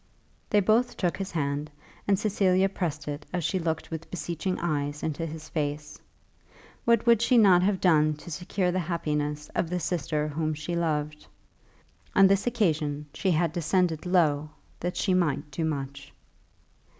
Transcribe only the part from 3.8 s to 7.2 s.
with beseeching eyes into his face. What